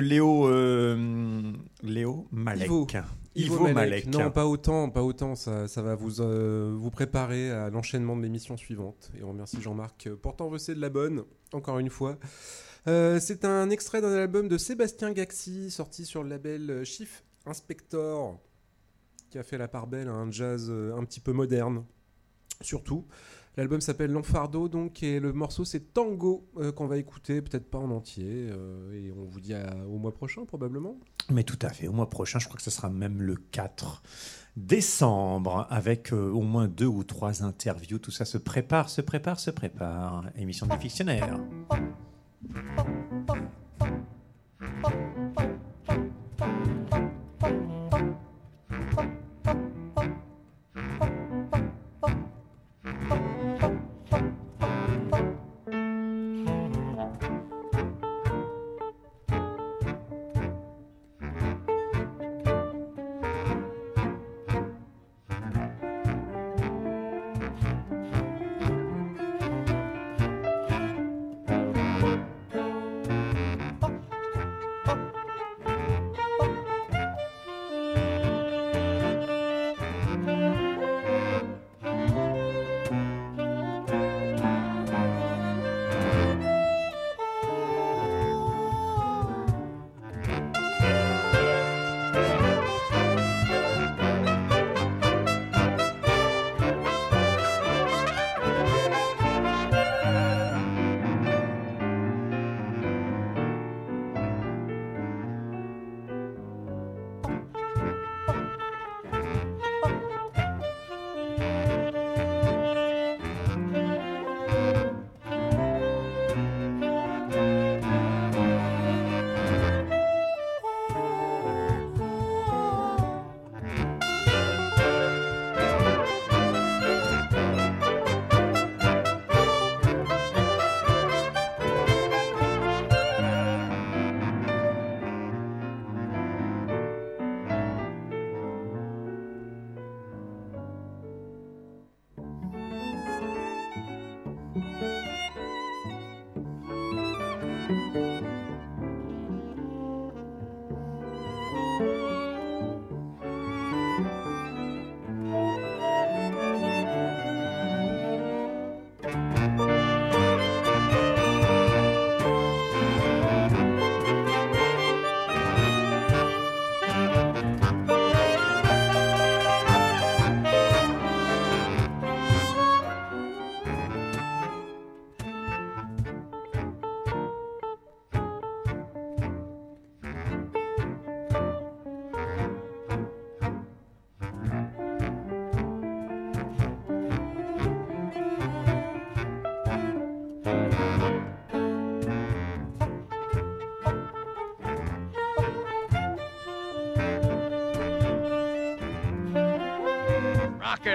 [0.00, 1.52] Léo, euh,
[1.82, 2.66] Léo Malek.
[2.66, 2.86] Ivo.
[3.34, 4.06] Ivo Malek.
[4.06, 5.34] Non, pas autant, pas autant.
[5.34, 9.10] Ça, ça va vous, euh, vous préparer à l'enchaînement de l'émission suivante.
[9.18, 12.16] Et on remercie Jean-Marc euh, pour t'envosser de la bonne, encore une fois.
[12.86, 18.38] Euh, c'est un extrait d'un album de Sébastien Gaxi, sorti sur le label Chief Inspector,
[19.30, 21.84] qui a fait la part belle à un jazz un petit peu moderne,
[22.60, 23.04] surtout.
[23.58, 27.78] L'album s'appelle L'Enfardo, donc, et le morceau c'est Tango, euh, qu'on va écouter, peut-être pas
[27.78, 28.24] en entier.
[28.52, 29.52] euh, et on vous dit
[29.88, 30.96] au mois prochain, probablement.
[31.28, 31.88] Mais tout à fait.
[31.88, 34.04] Au mois prochain, je crois que ce sera même le 4
[34.56, 37.98] décembre, avec euh, au moins deux ou trois interviews.
[37.98, 40.26] Tout ça se prépare, se prépare, se prépare.
[40.36, 41.40] Émission du fictionnaire.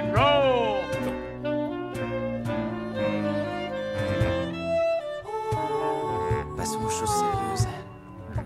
[0.01, 0.81] Roll!
[6.57, 7.67] Passons aux choses sérieuses.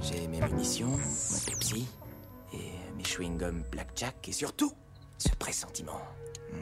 [0.02, 1.88] J'ai mes munitions, mon Pepsi,
[2.53, 4.72] et mes chewing-gums Blackjack, et surtout,
[5.18, 6.02] ce pressentiment.
[6.52, 6.57] Hmm,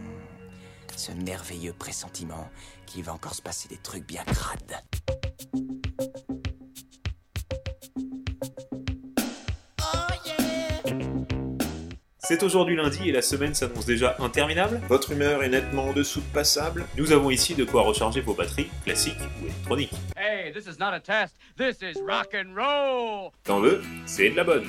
[0.96, 2.50] Ce merveilleux pressentiment
[2.86, 4.84] qu'il va encore se passer des trucs bien crades.
[12.28, 14.82] C'est aujourd'hui lundi et la semaine s'annonce déjà interminable.
[14.90, 16.84] Votre humeur est nettement en dessous de passable.
[16.98, 19.94] Nous avons ici de quoi recharger vos batteries, classiques ou électroniques.
[20.18, 21.36] Hey, this is not a test.
[21.56, 23.30] This is rock and roll!
[23.44, 24.66] T'en veux C'est de la bonne.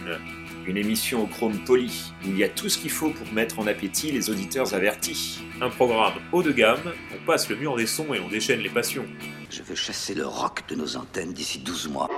[0.66, 3.58] Une émission au chrome poli, où il y a tout ce qu'il faut pour mettre
[3.58, 5.38] en appétit les auditeurs avertis.
[5.62, 8.68] Un programme haut de gamme, on passe le mur des sons et on déchaîne les
[8.68, 9.06] passions.
[9.48, 12.10] Je veux chasser le rock de nos antennes d'ici 12 mois.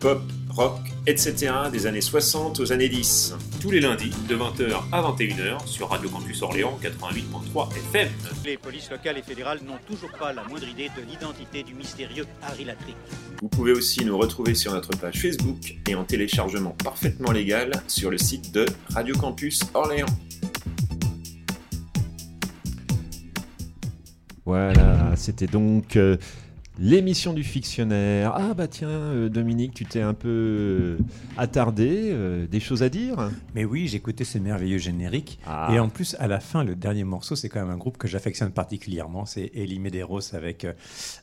[0.00, 1.52] Pop, rock, etc.
[1.70, 3.36] des années 60 aux années 10.
[3.60, 8.08] Tous les lundis, de 20h à 21h, sur Radio Campus Orléans 88.3 FM.
[8.46, 12.24] Les polices locales et fédérales n'ont toujours pas la moindre idée de l'identité du mystérieux
[12.42, 12.96] Harry Latrick.
[13.42, 18.10] Vous pouvez aussi nous retrouver sur notre page Facebook et en téléchargement parfaitement légal sur
[18.10, 18.64] le site de
[18.94, 20.06] Radio Campus Orléans.
[24.46, 26.16] Voilà, c'était donc euh,
[26.82, 28.32] L'émission du fictionnaire.
[28.34, 30.98] Ah bah tiens, euh, Dominique, tu t'es un peu euh,
[31.36, 33.30] attardé, euh, des choses à dire?
[33.54, 35.38] Mais oui, j'écoutais ces merveilleux génériques.
[35.46, 35.68] Ah.
[35.74, 38.08] Et en plus, à la fin, le dernier morceau, c'est quand même un groupe que
[38.08, 39.26] j'affectionne particulièrement.
[39.26, 40.72] C'est Elie Medeiros avec, euh,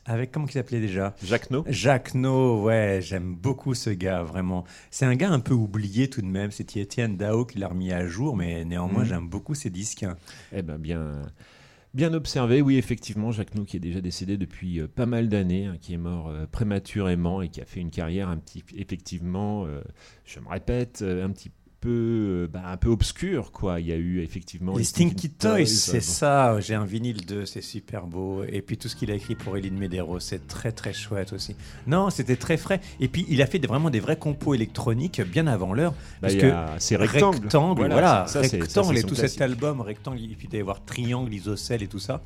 [0.06, 1.16] avec comment il s'appelait déjà?
[1.24, 4.62] Jacques No Jacques No, ouais, j'aime beaucoup ce gars, vraiment.
[4.92, 6.52] C'est un gars un peu oublié tout de même.
[6.52, 9.08] C'est Étienne Dao qui l'a remis à jour, mais néanmoins, Mhm.
[9.08, 10.06] j'aime beaucoup ses disques.
[10.52, 11.02] Eh ben bien,
[11.98, 15.66] bien observé, oui, effectivement, Jacques Nou qui est déjà décédé depuis euh, pas mal d'années,
[15.66, 19.66] hein, qui est mort euh, prématurément et qui a fait une carrière un petit, effectivement,
[19.66, 19.80] euh,
[20.24, 21.50] je me répète, un petit
[21.80, 23.80] peu, euh, bah, un peu obscure, quoi.
[23.80, 26.60] Il y a eu effectivement Les Stinky Toys, c'est euh, ça.
[26.60, 28.42] J'ai un vinyle 2, c'est super beau.
[28.48, 31.54] Et puis tout ce qu'il a écrit pour Eline Medeiros, c'est très très chouette aussi.
[31.86, 32.80] Non, c'était très frais.
[33.00, 35.92] Et puis il a fait vraiment des vrais compos électroniques bien avant l'heure.
[35.92, 37.42] Bah, Parce que c'est Rectangle.
[37.42, 38.26] Rectangle, Voilà, voilà.
[38.26, 39.30] ça, c'est- ça, rectangle et tout classique.
[39.30, 42.22] cet album, Rectangle, et puis d'avoir Triangle, Isocèle et tout ça,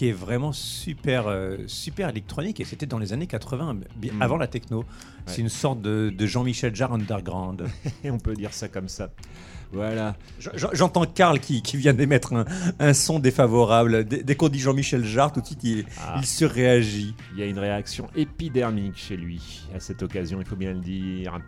[0.00, 2.58] qui est vraiment super, euh, super électronique.
[2.58, 4.22] Et c'était dans les années 80, bien Mm.
[4.22, 4.86] avant la techno.
[5.26, 7.66] C'est une sorte de, de Jean-Michel Jarre underground.
[8.02, 9.10] Et on peut dire ça comme ça.
[9.72, 10.16] Voilà.
[10.72, 12.46] J'entends Karl qui, qui vient d'émettre un,
[12.78, 14.06] un son défavorable.
[14.06, 16.14] Dès, dès qu'on dit Jean-Michel Jarre, tout de suite, il, Ah.
[16.18, 17.14] il surréagit.
[17.34, 20.80] Il y a une réaction épidermique chez lui à cette occasion, il faut bien le
[20.80, 21.38] dire.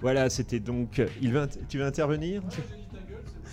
[0.00, 1.02] Voilà, c'était donc.
[1.22, 1.32] Il
[1.68, 2.42] tu veux intervenir?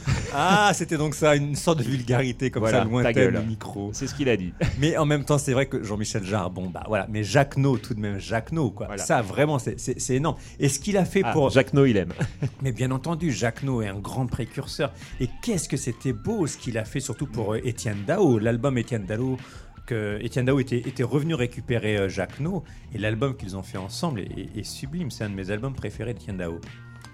[0.36, 3.92] Ah, c'était donc ça, une sorte de vulgarité comme Voilà, ça, ta lointaine du micro.
[3.94, 4.51] C'est ce qu'il a dit.
[4.80, 7.06] Mais en même temps, c'est vrai que Jean-Michel Jarre, bon, bah voilà.
[7.10, 8.88] Mais Jacques No, tout de même, Jacques No, quoi.
[8.88, 9.04] Voilà.
[9.04, 10.38] Ça, vraiment, c'est- énorme.
[10.60, 11.51] Et ce qu'il a fait Ah, pour.
[11.51, 12.13] Jacques No, il aime.
[12.63, 14.92] Mais bien entendu, Jacques No est un grand précurseur.
[15.19, 18.39] Et qu'est-ce que c'était beau ce qu'il a fait, surtout pour euh, Étienne Dao.
[18.39, 19.38] L'album Étienne Dao,
[19.86, 22.63] que Étienne Dao était, était revenu récupérer euh, Jacques No.
[22.96, 24.24] Et l'album qu'ils ont fait ensemble est,
[24.56, 25.12] est- est sublime.
[25.12, 26.60] C'est un de mes albums préférés d'Étienne Dao.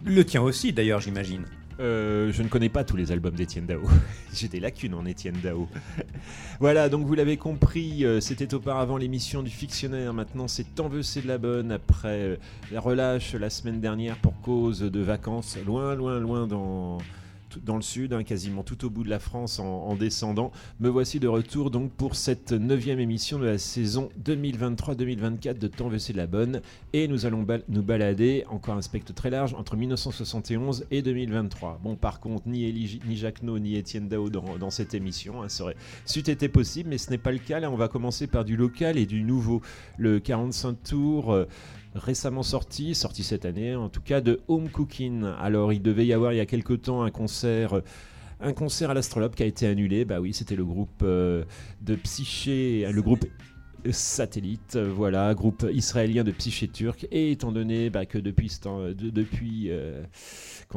[0.05, 1.43] Le tien aussi, d'ailleurs, j'imagine.
[1.79, 3.81] Euh, je ne connais pas tous les albums d'Étienne Dao.
[4.33, 5.69] J'ai des lacunes en Étienne Dao.
[6.59, 10.13] voilà, donc vous l'avez compris, euh, c'était auparavant l'émission du fictionnaire.
[10.13, 11.71] Maintenant, c'est Tant c'est de la bonne.
[11.71, 12.35] Après euh,
[12.71, 16.97] la relâche la semaine dernière pour cause de vacances, loin, loin, loin dans.
[17.57, 20.51] Dans le sud, hein, quasiment tout au bout de la France en, en descendant.
[20.79, 25.99] Me voici de retour donc pour cette neuvième émission de la saison 2023-2024 de veut
[25.99, 26.61] c'est de la bonne.
[26.93, 31.79] Et nous allons nous balader, encore un spectre très large, entre 1971 et 2023.
[31.83, 35.41] Bon, par contre, ni, ni Jacques No, ni Étienne Dao dans, dans cette émission.
[35.41, 35.75] hein, ça aurait
[36.05, 37.59] c'eût été possible, mais ce n'est pas le cas.
[37.59, 39.61] Là, on va commencer par du local et du nouveau.
[39.97, 41.33] Le 45 tours.
[41.33, 41.45] euh,
[41.95, 45.23] récemment sorti, sorti cette année en tout cas, de Home Cooking.
[45.39, 47.81] Alors il devait y avoir il y a quelque temps un concert...
[48.41, 51.43] un concert à l'Astrolabe qui a été annulé, bah oui, c'était le groupe euh,
[51.81, 53.25] de Psyché, le groupe
[53.91, 57.07] Satellite, voilà, groupe israélien de Psyché turc.
[57.11, 60.03] Et étant donné bah, que depuis, ce temps- de- depuis euh,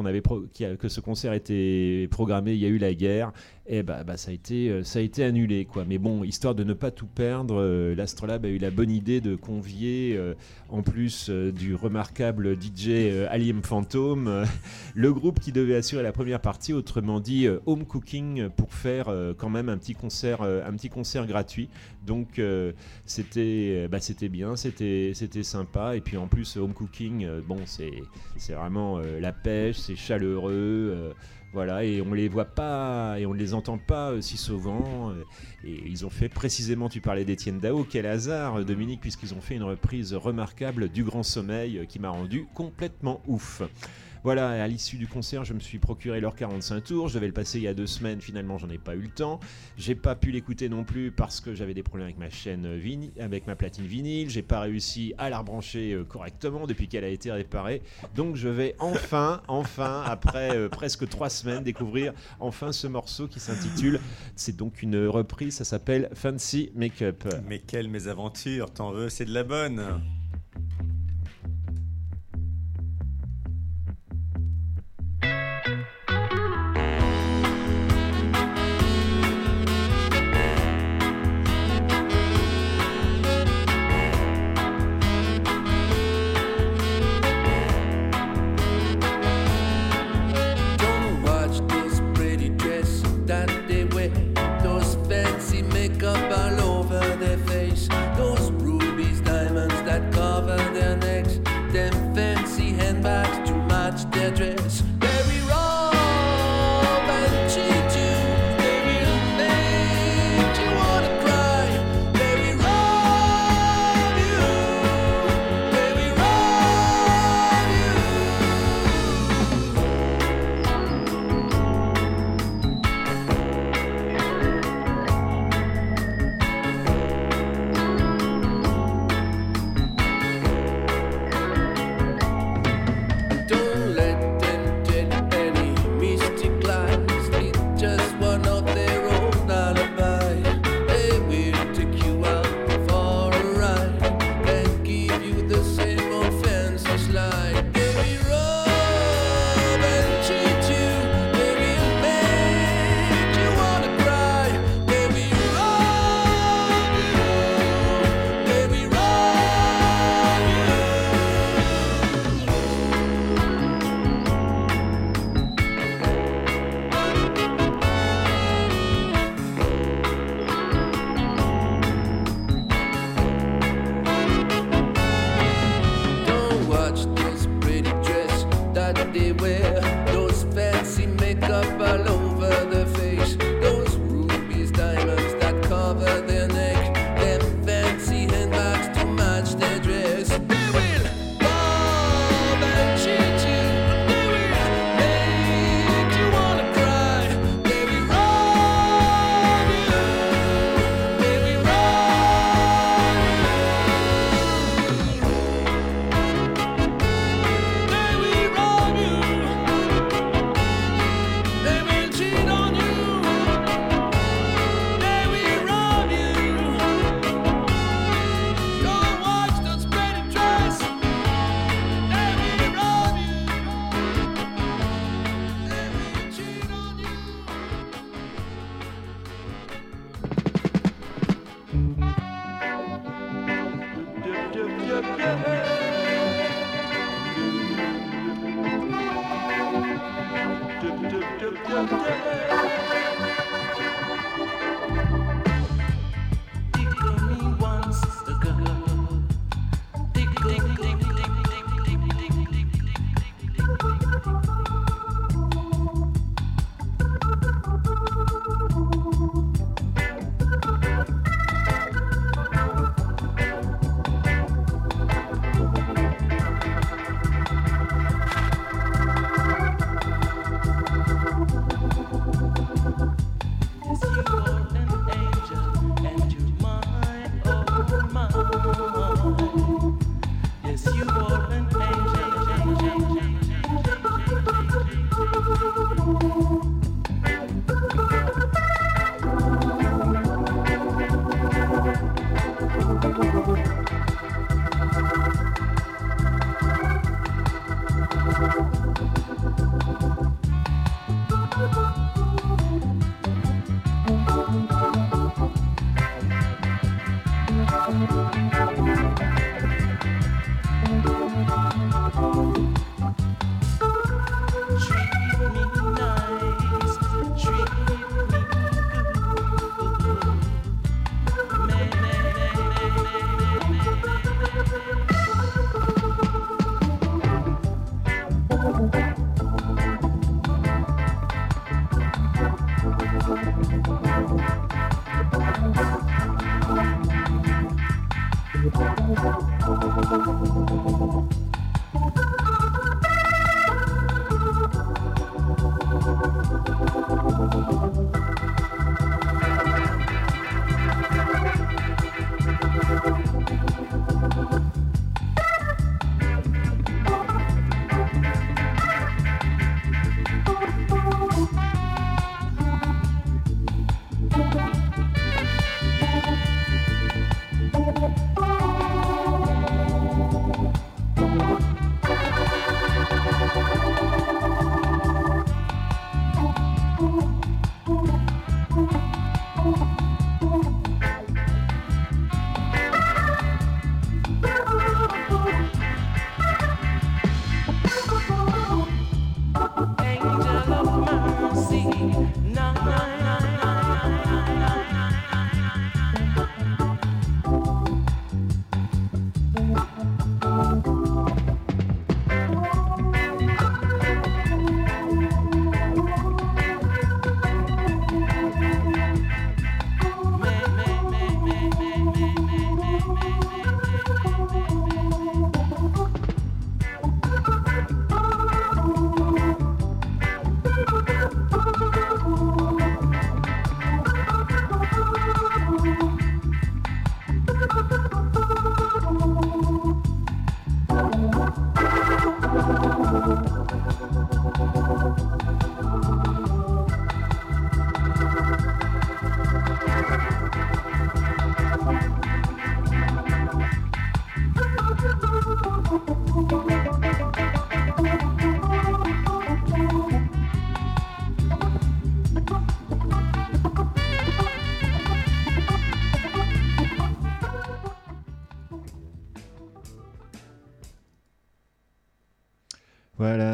[0.05, 3.33] avait que ce concert était programmé, il y a eu la guerre,
[3.65, 5.63] et bah, bah, ça, a été, euh, ça a été annulé.
[5.63, 5.85] Quoi.
[5.87, 9.21] Mais bon, histoire de ne pas tout perdre, euh, l'Astrolabe a eu la bonne idée
[9.21, 10.33] de convier, euh,
[10.69, 12.89] en plus du remarquable DJ
[13.29, 14.45] Aliem Phantom, euh,
[14.95, 19.05] le groupe qui devait assurer la première partie, autrement dit Home Cooking, pour faire
[19.37, 21.69] quand même un petit concert, un petit concert gratuit.
[22.05, 22.41] Donc
[23.05, 25.95] c'était, bah, c'était bien, c'était, c'était sympa.
[25.95, 28.03] Et puis en plus, Home Cooking, bon, c'est,
[28.35, 31.13] c'est vraiment la pêche, c'est chaleureux.
[31.53, 35.11] Voilà, et on les voit pas et on ne les entend pas euh, si souvent.
[35.11, 35.23] euh,
[35.63, 39.41] et ils ont fait précisément, tu parlais d'Étienne Dao, quel hasard, euh, Dominique, puisqu'ils ont
[39.41, 43.61] fait une reprise remarquable du Grand Sommeil qui m'a rendu complètement ouf.
[44.23, 47.07] Voilà, à l'issue du concert, je me suis procuré leur 45 tours.
[47.09, 49.09] Je devais le passer il y a deux semaines, finalement, j'en ai pas eu le
[49.09, 49.41] temps.
[49.75, 52.77] J'ai pas pu l'écouter non plus parce que j'avais des problèmes avec ma chaîne euh,
[52.77, 54.29] vinyle, avec ma platine vinyle.
[54.29, 57.81] J'ai pas réussi à la rebrancher euh, correctement depuis qu'elle a été réparée.
[58.15, 63.41] Donc je vais enfin, enfin, après euh, presque trois semaines, découvrir enfin ce morceau qui
[63.41, 63.99] s'intitule.
[64.37, 67.27] C'est donc une reprise, ça s'appelle Fancy Makeup.
[67.49, 69.83] Mais quelle mésaventure, t'en veux, c'est de la bonne.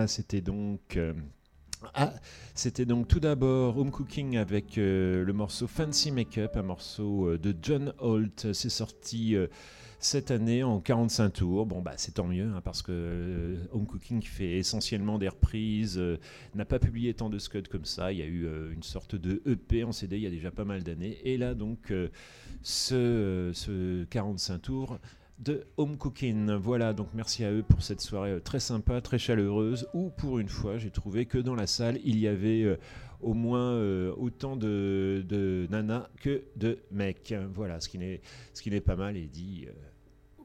[0.10, 1.14] C'était donc euh,
[1.94, 2.14] Ah,
[2.56, 7.38] c'était donc tout d'abord Home Cooking avec euh, le morceau Fancy Makeup, un morceau euh,
[7.38, 8.52] de John Holt.
[8.54, 9.36] C'est sorti
[10.00, 11.66] cette année en 45 tours.
[11.68, 16.02] Bon, bah, c'est tant mieux, hein, parce que Home Cooking fait essentiellement des reprises,
[16.56, 18.12] n'a pas publié tant de scuds comme ça.
[18.12, 20.66] Il y a eu une sorte de EP en CD il y a déjà pas
[20.66, 21.20] mal d'années.
[21.24, 21.94] Et là, donc,
[22.64, 25.00] ce, ce 45 tours
[25.40, 26.52] de Home Cooking.
[26.54, 30.40] Voilà, donc merci à eux pour cette soirée euh, très sympa, très chaleureuse, où pour
[30.40, 32.78] une fois j'ai trouvé que dans la salle il y avait euh,
[33.22, 37.34] au moins euh, autant de, de nanas que de mecs.
[37.54, 39.68] Voilà, ce qui n'est pas mal et dit.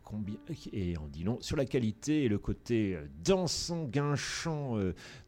[0.05, 0.37] combien
[0.73, 4.77] et en dit long sur la qualité et le côté dansant, guinchant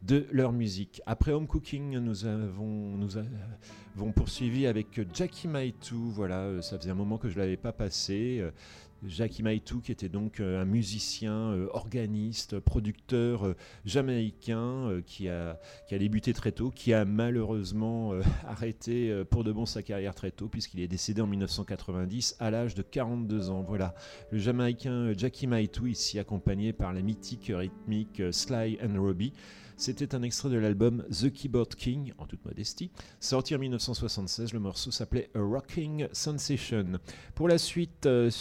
[0.01, 1.01] de leur musique.
[1.05, 6.11] Après Home Cooking, nous avons, nous avons poursuivi avec Jackie Maitou.
[6.11, 8.43] Voilà, ça faisait un moment que je l'avais pas passé.
[9.05, 15.59] Jackie Maitou, qui était donc euh, un musicien, euh, organiste, producteur euh, jamaïcain, qui, a,
[15.91, 18.13] débuté très tôt, qui a malheureusement
[18.47, 22.75] arrêté pour de bon sa carrière très tôt, puisqu'il est décédé en 1990 à l'âge
[22.75, 23.63] de 42 ans.
[23.67, 23.93] Voilà,
[24.31, 29.33] le jamaïcain Jackie Maitou, ici accompagné par la mythique rythmique Sly and Robbie.
[29.79, 34.51] C'était un extrait de l'album The Keyboard King, en toute modestie, sorti en 1976.
[34.51, 36.93] Le morceau s'appelait A Rocking Sensation.
[37.35, 38.31] Pour la suite, euh,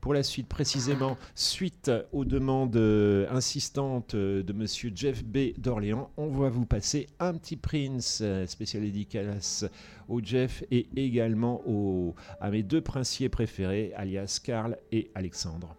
[0.00, 5.58] pour la suite précisément, suite aux demandes euh, insistantes euh, de Monsieur Jeff B.
[5.58, 9.64] d'Orléans, on va vous passer un petit Prince spécial dédicace
[10.08, 11.64] au Jeff et également
[12.40, 15.74] à mes deux princiers préférés, alias Karl et Alexandre.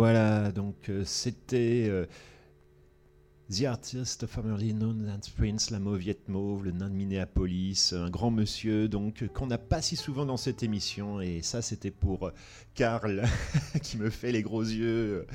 [0.00, 2.06] Voilà, donc euh, c'était euh,
[3.50, 8.30] The Artist Formerly Known as Prince, la mauviette mauve, le nain de Minneapolis, un grand
[8.30, 11.20] monsieur donc euh, qu'on n'a pas si souvent dans cette émission.
[11.20, 12.32] Et ça, c'était pour
[12.74, 13.24] Karl
[13.82, 15.26] qui me fait les gros yeux.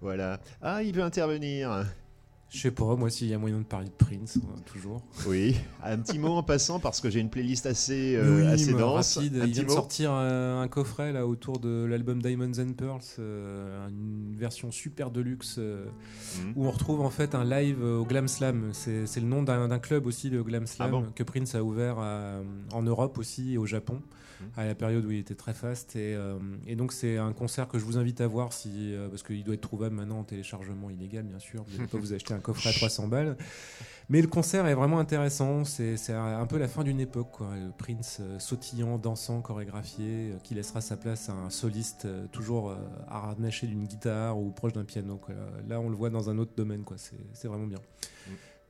[0.00, 0.40] Voilà.
[0.62, 1.84] Ah, il veut intervenir.
[2.48, 5.02] Je sais pas, moi, s'il y a moyen de parler de Prince, euh, toujours.
[5.26, 8.72] Oui, un petit mot en passant parce que j'ai une playlist assez, euh, Oui, assez
[8.72, 9.16] dense.
[9.16, 9.34] rapide.
[9.34, 12.72] Un Il petit vient de sortir un, un coffret là autour de l'album Diamonds and
[12.74, 15.86] Pearls, euh, une version super deluxe euh,
[16.44, 16.52] Mhm.
[16.54, 18.70] où on retrouve en fait un live euh, au Glam Slam.
[18.72, 21.98] C'est le nom d'un club aussi, le Glam Slam, Ah bon que Prince a ouvert
[21.98, 22.40] à-
[22.72, 24.00] en Europe aussi et au Japon.
[24.56, 25.96] À la période où il était très fast.
[25.96, 29.08] Et, euh, et donc c'est un concert que je vous invite à voir si, euh,
[29.08, 31.64] parce qu'il doit être trouvable maintenant en téléchargement illégal bien sûr.
[31.64, 33.36] Vous n'allez pas vous acheter un coffret à 300 balles.
[34.08, 35.64] Mais le concert est vraiment intéressant.
[35.64, 37.32] C'est un peu la fin d'une époque.
[37.32, 37.48] Quoi.
[37.56, 42.76] Le Prince euh, sautillant, dansant, chorégraphié, euh, qui laissera sa place à un soliste toujours
[43.08, 45.16] harnaché d'une guitare ou proche d'un piano.
[45.16, 45.34] quoi.
[45.68, 46.84] Là, on le voit dans un autre domaine.
[46.84, 46.96] quoi.
[46.98, 47.78] C'est c'est vraiment bien.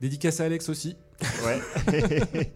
[0.01, 0.95] Dédicace à Alex aussi.
[1.43, 1.59] Ouais.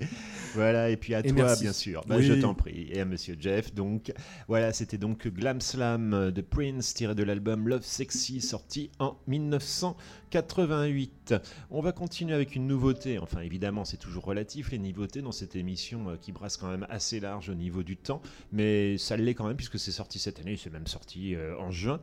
[0.54, 1.63] voilà, et puis à Et toi, merci.
[1.63, 2.04] bien sûr.
[2.08, 2.23] Bah, Oui.
[2.23, 2.88] Je t'en prie.
[2.91, 3.73] Et à monsieur Jeff.
[3.73, 4.13] Donc,
[4.47, 11.34] voilà, c'était donc Glam Slam de Prince, tiré de l'album Love Sexy, sorti en 1988.
[11.71, 13.17] On va continuer avec une nouveauté.
[13.17, 16.86] Enfin, évidemment, c'est toujours relatif, les nouveautés dans cette émission euh, qui brasse quand même
[16.89, 18.21] assez large au niveau du temps.
[18.51, 21.71] Mais ça l'est quand même, puisque c'est sorti cette année, c'est même sorti euh, en
[21.71, 21.99] juin.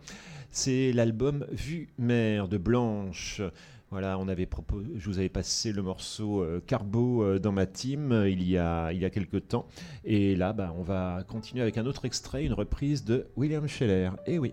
[0.51, 3.41] C'est l'album Vue Mère de Blanche.
[3.91, 7.65] Voilà, on avait propo- je vous avais passé le morceau euh, Carbo euh, dans ma
[7.65, 9.67] team euh, il y a il y a quelques temps
[10.05, 14.11] et là bah, on va continuer avec un autre extrait, une reprise de William Scheller.
[14.27, 14.53] Et oui.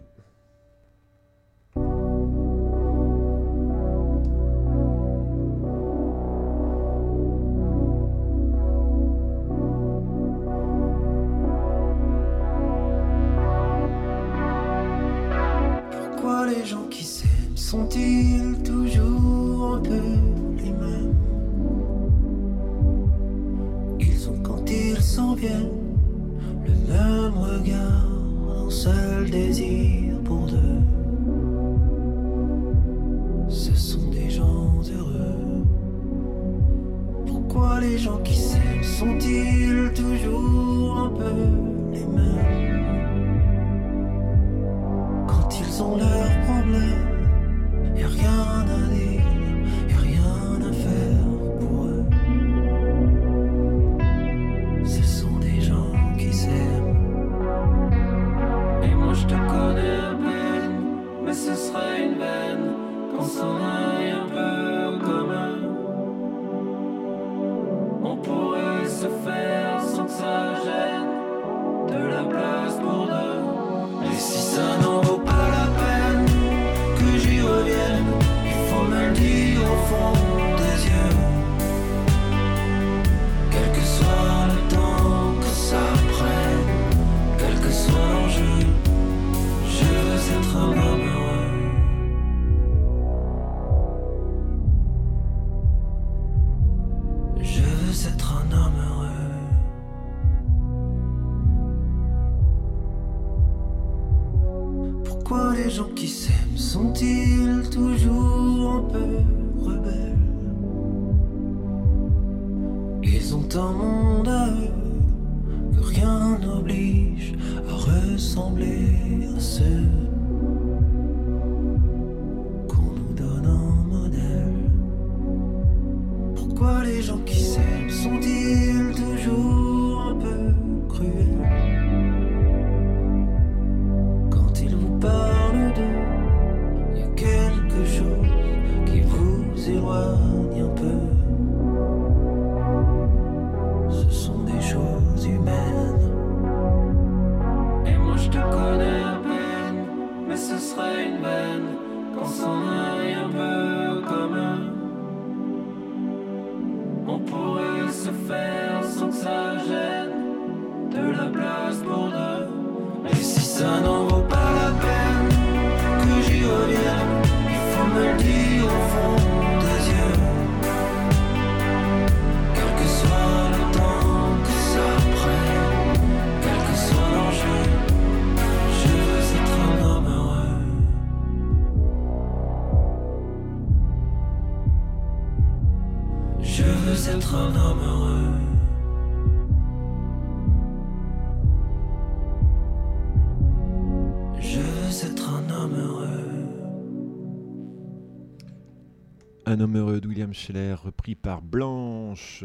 [200.76, 202.44] Repris par Blanche.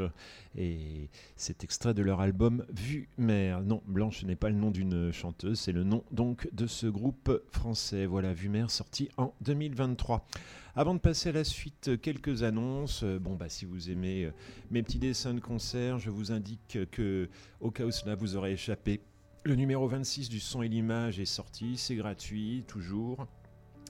[0.56, 3.62] Et c'est extrait de leur album Vue Mère.
[3.62, 7.42] Non, Blanche n'est pas le nom d'une chanteuse, c'est le nom donc de ce groupe
[7.50, 8.06] français.
[8.06, 10.26] Voilà, Vue Mère, sorti en 2023.
[10.76, 13.02] Avant de passer à la suite, quelques annonces.
[13.02, 14.30] Euh, Bon, bah, si vous aimez euh,
[14.70, 17.28] mes petits dessins de concert, je vous indique que,
[17.60, 19.00] au cas où cela vous aurait échappé,
[19.44, 21.76] le numéro 26 du son et l'image est sorti.
[21.76, 23.26] C'est gratuit, toujours.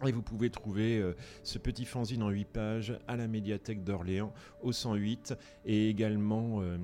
[0.07, 4.33] Et vous pouvez trouver euh, ce petit fanzine en 8 pages à la médiathèque d'Orléans
[4.63, 5.35] au 108
[5.67, 6.79] et également euh,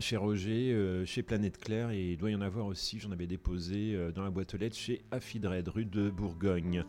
[0.00, 3.28] chez Roger, euh, chez Planète Claire et il doit y en avoir aussi, j'en avais
[3.28, 6.84] déposé dans la boîte aux lettres chez Affidred, rue de Bourgogne.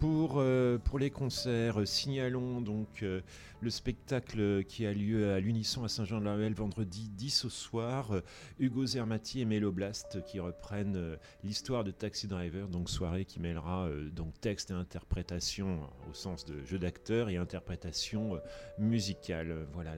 [0.00, 3.20] Pour, euh, pour les concerts, euh, signalons donc euh,
[3.60, 8.22] le spectacle qui a lieu à l'Unisson à Saint-Jean-de-la-Ruelle vendredi 10 au soir.
[8.58, 14.40] Hugo Zermati et Méloblast qui reprennent l'histoire de Taxi Driver, donc soirée qui mêlera donc
[14.40, 18.40] texte et interprétation au sens de jeu d'acteur et interprétation
[18.78, 19.66] musicale.
[19.74, 19.92] Voilà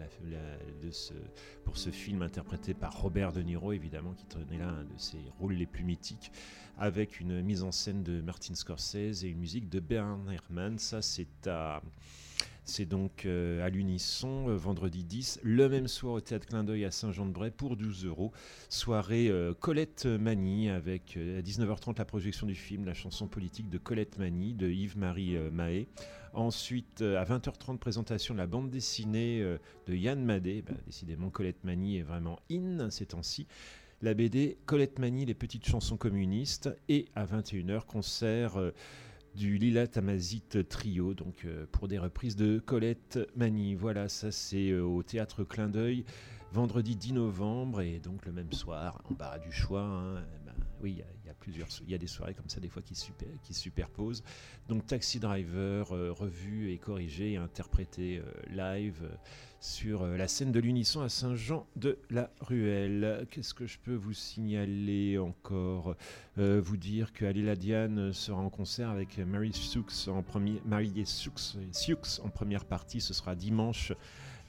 [0.83, 1.15] de ce,
[1.65, 5.21] pour ce film interprété par Robert De Niro, évidemment, qui tenait là un de ses
[5.39, 6.33] rôles les plus mythiques,
[6.79, 10.79] avec une mise en scène de Martin Scorsese et une musique de Bernard Herrmann.
[10.79, 11.83] Ça, c'est à.
[12.65, 16.85] C'est donc euh, à l'unisson, euh, vendredi 10, le même soir au Théâtre Clin d'œil
[16.85, 18.33] à Saint-Jean-de-Bray pour 12 euros.
[18.69, 23.79] Soirée euh, Colette Mani avec à 19h30 la projection du film La chanson politique de
[23.79, 25.89] Colette Mani de Yves-Marie Mahé.
[26.35, 29.43] Ensuite, à 20h30, présentation de la bande dessinée
[29.87, 30.63] de Yann Madé.
[30.63, 33.47] Bah, décidément, Colette Mani est vraiment in ces temps-ci.
[34.03, 36.69] La BD Colette Mani, les petites chansons communistes.
[36.89, 38.57] Et à 21h, concert.
[38.57, 38.73] euh,
[39.35, 43.75] du Lila Tamazite Trio, donc euh, pour des reprises de Colette Mani.
[43.75, 46.05] Voilà, ça c'est euh, au théâtre Clin d'œil,
[46.53, 49.83] vendredi 10 novembre, et donc le même soir, en du choix.
[49.83, 50.23] hein,
[50.83, 52.95] oui, il y a- plusieurs, il y a des soirées comme ça des fois qui,
[52.95, 54.23] se super- qui se superposent.
[54.69, 59.09] Donc Taxi Driver, euh, revu et corrigé et interprété euh, live euh,
[59.59, 63.27] sur la scène de l'Unisson à Saint-Jean de la Ruelle.
[63.31, 65.97] Qu'est-ce que je peux vous signaler encore
[66.37, 71.57] Vous dire que Aléla Diane sera en concert avec Mary Sux en premier, Mary Sux,
[71.73, 73.01] Sux en première partie.
[73.01, 73.93] Ce sera dimanche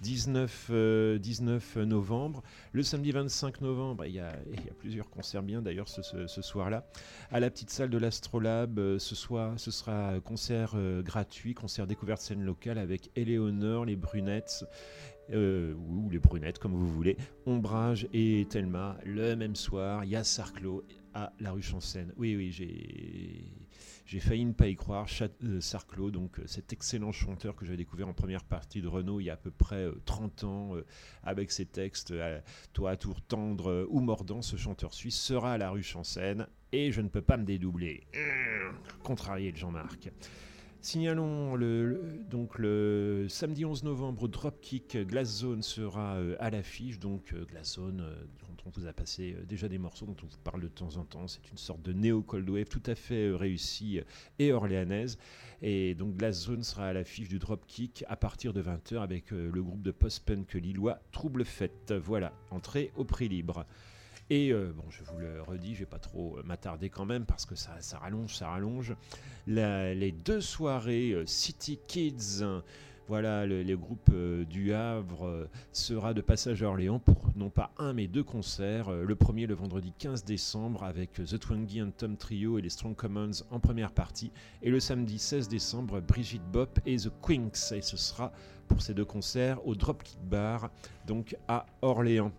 [0.03, 2.43] 19, euh, 19 novembre.
[2.73, 4.33] Le samedi 25 novembre, il y a,
[4.77, 6.85] plusieurs concerts bien d'ailleurs ce, soir-là.
[7.31, 11.87] À la petite salle de l'Astrolabe, euh, ce soir, ce sera concert euh, gratuit, concert
[11.87, 14.65] découverte scène locale avec Éléonore, les Brunettes.
[15.31, 20.17] euh, ou les brunettes comme vous voulez, Ombrage et Thelma le même soir, il y
[20.17, 22.11] a Sarclos à la rue Chancène.
[22.17, 23.62] Oui, oui, j'ai
[24.05, 25.07] j'ai failli ne pas y croire.
[25.07, 28.87] Chat- euh, Sarclos, donc euh, cet excellent chanteur que j'ai découvert en première partie de
[28.87, 30.85] Renault il y a à peu près euh, 30 ans, euh,
[31.23, 32.39] avec ses textes euh,
[32.73, 36.47] Toi à tour tendre euh, ou mordant, ce chanteur suisse sera à la rue Chancène
[36.71, 38.03] et je ne peux pas me dédoubler.
[38.13, 40.11] Mmh, Contrarié de Jean-Marc.
[40.81, 41.55] Signalons
[42.29, 46.99] donc le samedi 11 novembre, Dropkick Glass Zone sera euh, à l'affiche.
[46.99, 48.25] Donc euh, Glass Zone, euh,
[48.65, 51.03] on vous a passé euh, déjà des morceaux dont on vous parle de temps en
[51.03, 51.27] temps.
[51.27, 54.03] C'est une sorte de néo cold wave tout à fait euh, réussie euh,
[54.39, 55.17] et orléanaise.
[55.61, 59.63] Et donc Glass Zone sera à l'affiche du Dropkick à partir de 20h avec le
[59.63, 61.93] groupe de post-punk lillois Trouble Fête.
[61.93, 63.65] Voilà, entrée au prix libre.
[64.29, 67.55] Et bon, je vous le redis, je vais pas trop m'attarder quand même parce que
[67.55, 68.93] ça, ça rallonge, ça rallonge.
[69.47, 72.43] La- les deux soirées City Kids,
[73.07, 77.49] voilà, le, les groupes euh, du Havre euh, sera de passage à Orléans pour non
[77.49, 78.89] pas un mais deux concerts.
[78.89, 82.69] Euh, le premier le vendredi 15 décembre avec The Twangy and Tom Trio et les
[82.69, 84.31] Strong Commons en première partie.
[84.61, 87.71] Et le samedi 16 décembre, Brigitte Bop et The Quinks.
[87.73, 88.31] Et ce sera
[88.67, 90.69] pour ces deux concerts au Dropkick Bar,
[91.05, 92.31] donc à Orléans.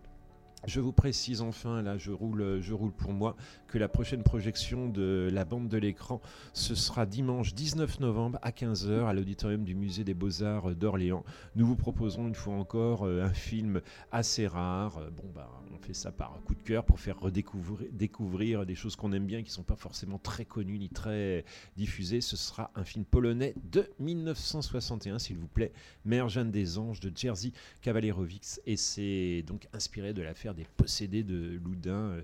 [0.66, 3.36] Je vous précise enfin, là je roule, je roule pour moi,
[3.68, 6.22] que la prochaine projection de la bande de l'écran,
[6.54, 11.22] ce sera dimanche 19 novembre à 15h à l'auditorium du musée des beaux-arts d'Orléans.
[11.54, 14.98] Nous vous proposons une fois encore euh, un film assez rare.
[14.98, 18.74] Euh, Bon bah on fait ça par coup de cœur pour faire redécouvrir découvrir des
[18.74, 21.44] choses qu'on aime bien qui sont pas forcément très connues ni très
[21.76, 22.22] diffusées.
[22.22, 25.72] Ce sera un film polonais de 1961 s'il vous plaît,
[26.04, 31.22] Mère Jeanne des Anges de Jerzy Kawalerowicz et c'est donc inspiré de l'affaire des possédés
[31.22, 32.22] de Loudun euh,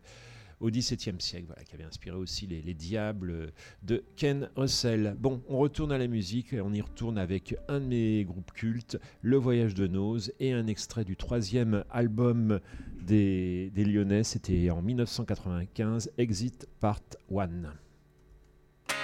[0.60, 3.46] au XVIIe siècle, voilà, qui avait inspiré aussi les, les Diables euh,
[3.82, 5.16] de Ken Russell.
[5.18, 8.52] Bon, on retourne à la musique, et on y retourne avec un de mes groupes
[8.52, 12.60] cultes, Le Voyage de Nose, et un extrait du troisième album
[13.02, 17.38] des, Lyonnais, c'était en 1995, Exit Part 1.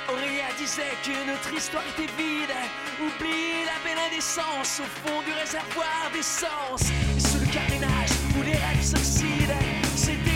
[0.08, 2.54] Aurélia disait que notre histoire était vide.
[3.00, 7.35] Oublie la belle indécence au fond du réservoir d'essence.
[7.56, 10.35] Et sous le carénage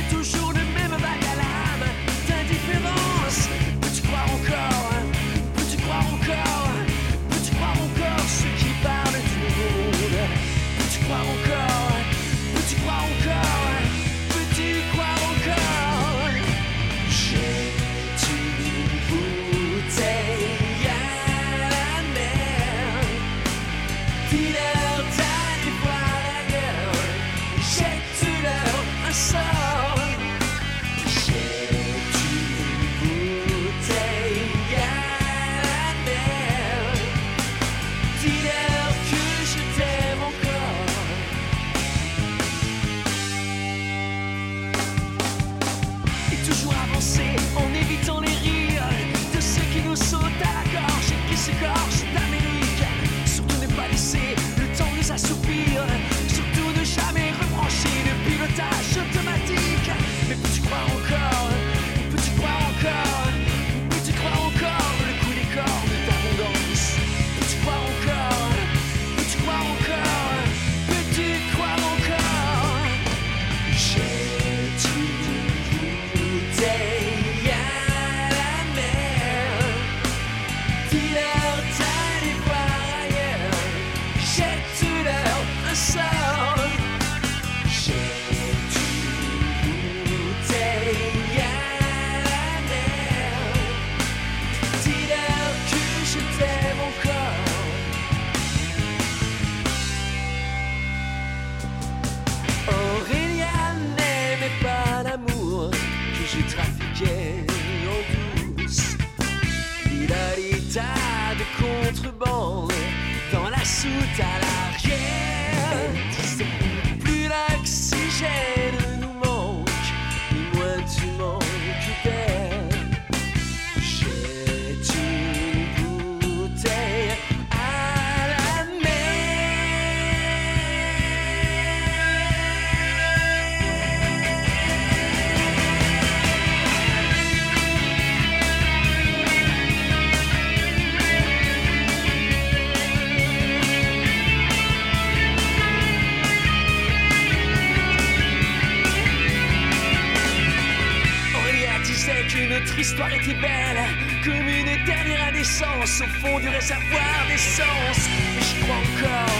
[153.00, 153.78] notre histoire était belle,
[154.24, 158.08] comme une dernière indécence au fond du réservoir d'essence.
[158.34, 159.36] Mais j'y crois encore,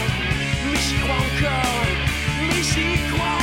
[0.65, 1.85] oui j'y crois encore,
[2.39, 3.40] mais j'y crois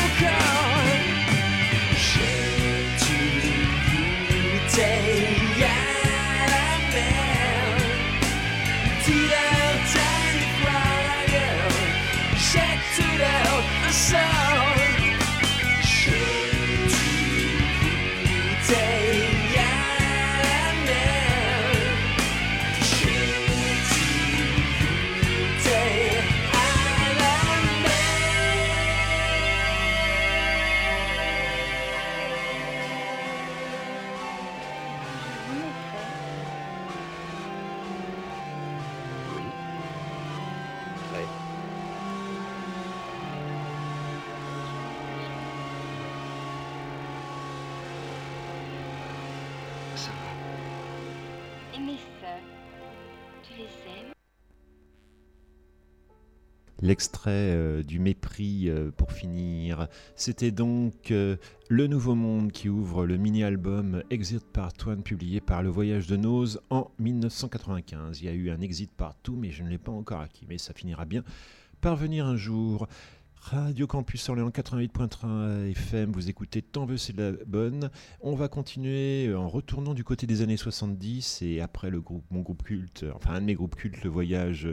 [57.29, 61.37] Euh, du mépris euh, pour finir, c'était donc euh,
[61.69, 66.17] Le Nouveau Monde qui ouvre le mini-album Exit Part 1 publié par Le Voyage de
[66.17, 68.21] Nose en 1995.
[68.21, 70.47] Il y a eu un Exit Part 2 mais je ne l'ai pas encore acquis,
[70.49, 71.23] mais ça finira bien
[71.81, 72.89] par venir un jour.
[73.51, 77.91] Radio Campus Orléans 88.3 FM, vous écoutez Tant veut c'est de la bonne.
[78.21, 82.43] On va continuer en retournant du côté des années 70 et après le groupe, mon
[82.43, 84.69] groupe culte, enfin un de mes groupes cultes, le voyage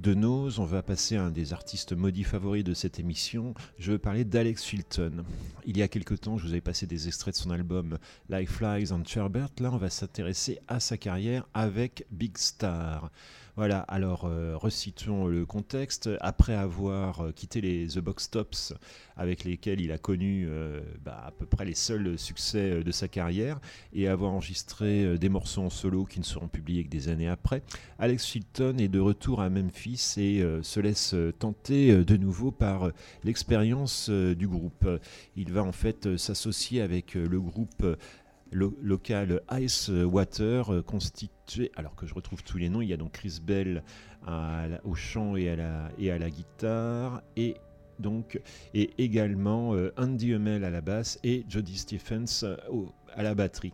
[0.00, 3.54] de Nose, on va passer à un des artistes maudits favoris de cette émission.
[3.78, 5.24] Je veux parler d'Alex Chilton.
[5.64, 7.96] Il y a quelque temps, je vous avais passé des extraits de son album
[8.28, 9.48] Like Flies on Sherbert.
[9.60, 13.10] Là, on va s'intéresser à sa carrière avec Big Star.
[13.60, 16.08] Voilà, alors euh, recitons le contexte.
[16.22, 18.72] Après avoir euh, quitté les The Box Tops,
[19.18, 23.06] avec lesquels il a connu euh, bah, à peu près les seuls succès de sa
[23.06, 23.60] carrière,
[23.92, 27.62] et avoir enregistré des morceaux en solo qui ne seront publiés que des années après,
[27.98, 32.90] Alex Chilton est de retour à Memphis et se laisse tenter de nouveau par
[33.24, 34.88] l'expérience du groupe.
[35.36, 37.84] Il va en fait s'associer avec le groupe
[38.50, 42.92] lo- local Ice Water euh, constitué, alors que je retrouve tous les noms, il y
[42.92, 43.82] a donc Chris Bell
[44.84, 47.56] au chant et à la, et à la guitare, et
[47.98, 48.40] donc
[48.74, 52.56] et également euh, Andy Hummel à la basse et Jody Stephens euh,
[53.14, 53.72] à la batterie.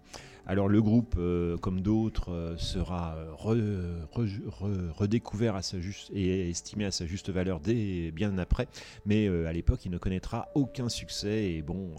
[0.48, 5.80] Alors le groupe, euh, comme d'autres, euh, sera euh, re- re- re- redécouvert à sa
[5.80, 8.68] juste et estimé à sa juste valeur dès bien après,
[9.06, 11.50] mais à l'époque il ne connaîtra aucun succès.
[11.50, 11.96] Et bon,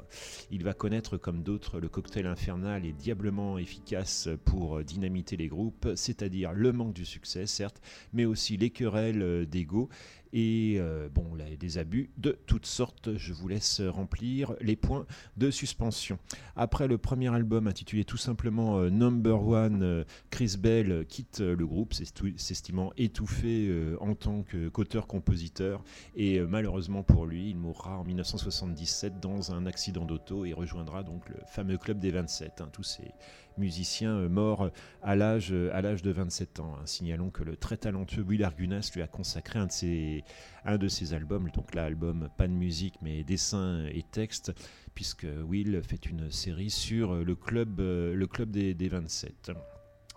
[0.49, 5.89] il va connaître comme d'autres le cocktail infernal et diablement efficace pour dynamiter les groupes,
[5.95, 7.81] c'est-à-dire le manque du succès certes,
[8.13, 9.89] mais aussi les querelles d'ego
[10.34, 11.25] et euh, bon,
[11.59, 13.15] des abus de toutes sortes.
[13.17, 15.05] Je vous laisse remplir les points
[15.38, 16.19] de suspension.
[16.55, 21.65] Après le premier album intitulé tout simplement euh, number one, euh, Chris Bell quitte le
[21.65, 25.84] groupe, s'estimant étouffé en tant qu'auteur-compositeur.
[26.15, 31.30] Et malheureusement pour lui, il mourra en 1977 dans un accident d'auto et rejoindra donc
[31.30, 32.61] le fameux club des 27.
[32.61, 33.11] hein, tous ces
[33.57, 34.69] musiciens euh,
[35.01, 36.75] à l'âge euh, à l'âge de 27 ans.
[36.77, 36.81] hein.
[36.85, 40.23] Signalons que le très talentueux Will Argunas lui a consacré un de ses,
[40.65, 44.53] un de ses albums, donc l'album pas de musique mais dessins et textes,
[44.95, 49.51] puisque Will fait une série sur euh, le club, euh, le club des, des 27.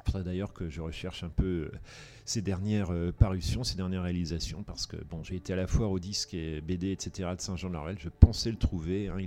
[0.03, 1.79] Il faudrait d'ailleurs que je recherche un peu euh,
[2.25, 5.91] ces dernières euh, parutions, ces dernières réalisations, parce que bon, j'ai été à la foire
[5.91, 7.29] au disque et BD, etc.
[7.37, 9.09] de Saint-Jean-de-Laurel, je pensais le trouver.
[9.09, 9.19] hein,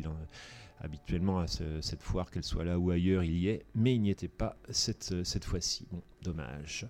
[0.79, 4.01] habituellement à ce- cette foire, qu'elle soit là ou ailleurs, il y est, mais il
[4.01, 5.87] n'y était pas cette, cette fois-ci.
[5.91, 6.87] Bon, dommage.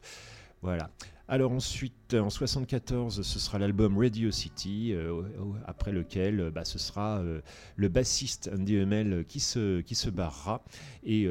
[0.61, 0.89] Voilà.
[1.27, 5.21] Alors ensuite, en 74, ce sera l'album Radio City, euh,
[5.65, 7.41] après lequel euh, bah, ce sera euh,
[7.75, 10.63] le bassiste Andy Hummel qui se, qui se barrera
[11.03, 11.27] et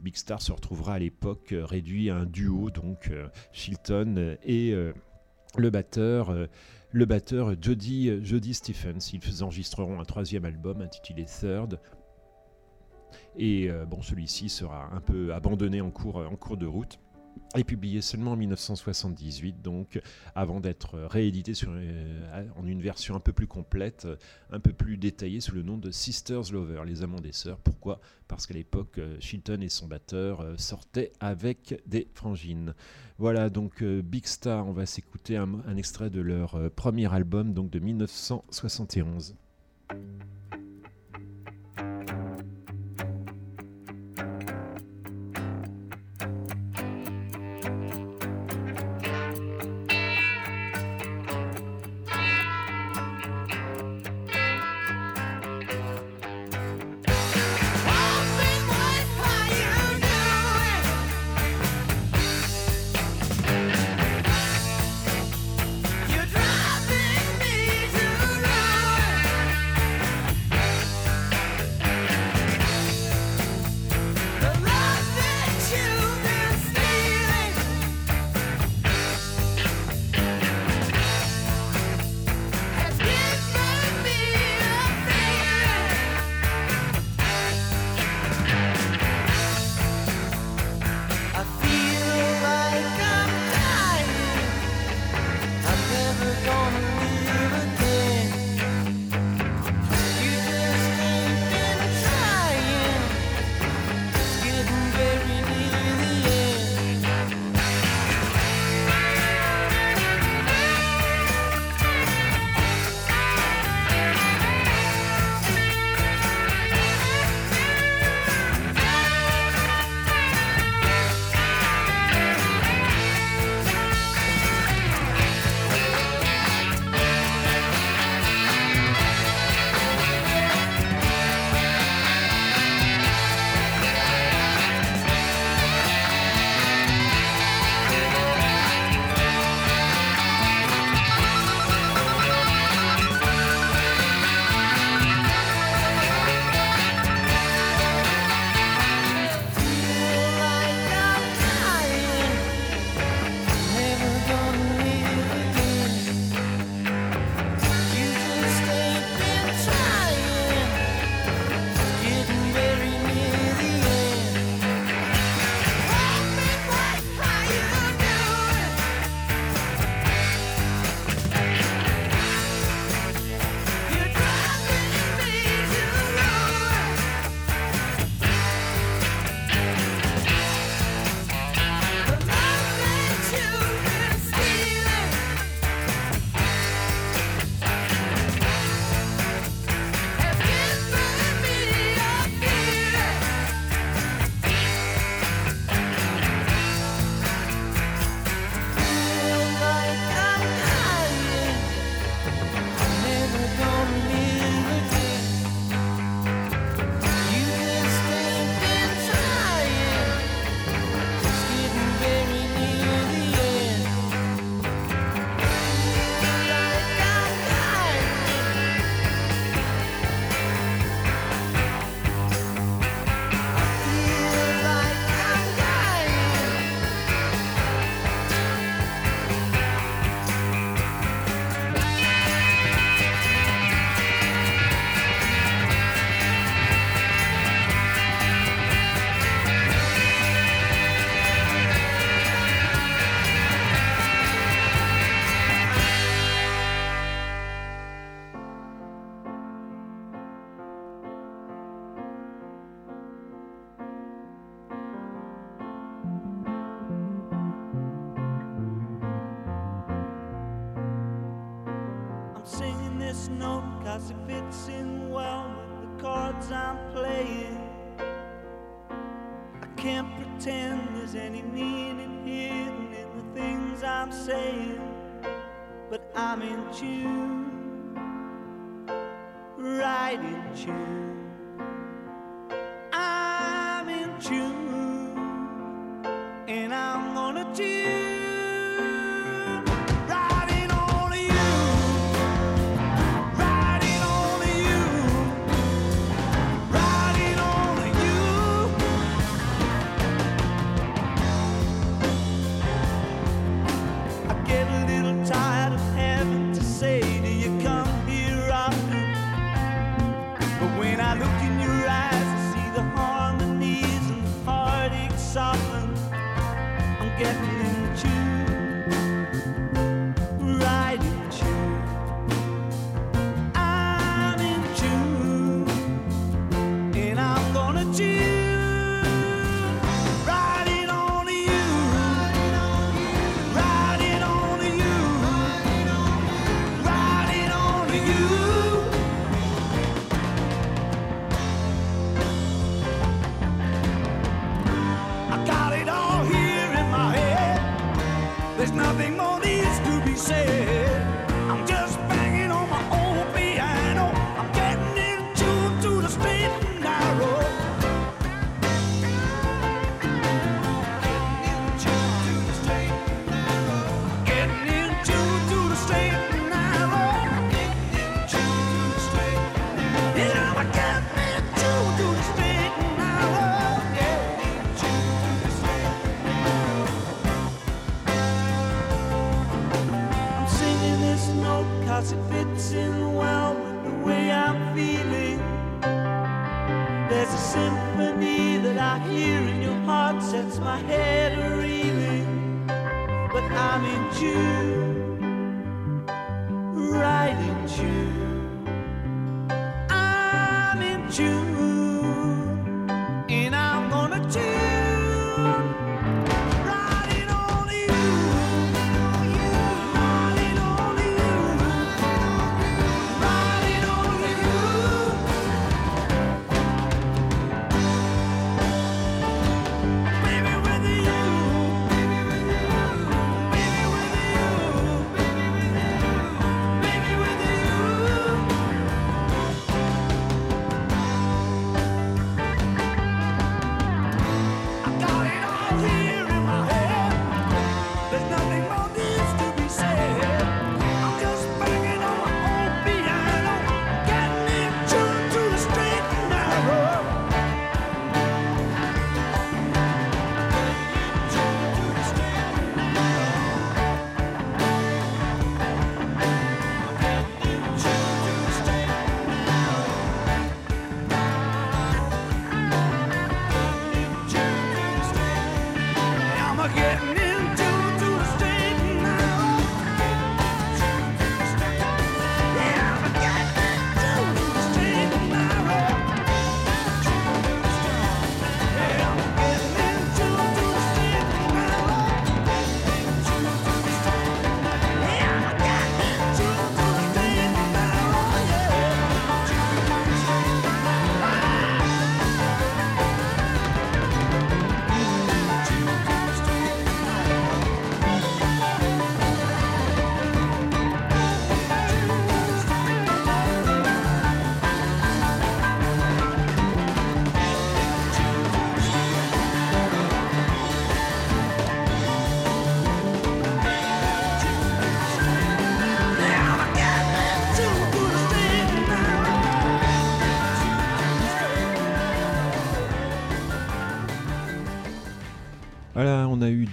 [0.00, 3.10] Big Star se retrouvera à l'époque réduit à un duo, donc
[3.52, 4.72] Chilton et
[5.56, 6.32] le batteur.
[6.90, 9.10] Le batteur Jody, Jody Stephens.
[9.12, 11.80] Ils enregistreront un troisième album intitulé Third.
[13.36, 16.98] Et euh, bon, celui-ci sera un peu abandonné en cours, en cours de route
[17.56, 20.00] et publié seulement en 1978, donc
[20.34, 24.06] avant d'être réédité sur, euh, en une version un peu plus complète,
[24.50, 27.58] un peu plus détaillée sous le nom de Sisters Lover, les amants des sœurs.
[27.58, 28.00] Pourquoi?
[28.26, 32.74] Parce qu'à l'époque, euh, Chilton et son batteur euh, sortaient avec des frangines.
[33.18, 37.80] Voilà, donc Big Star, on va s'écouter un, extrait de leur premier album, donc de
[37.80, 39.34] 1971.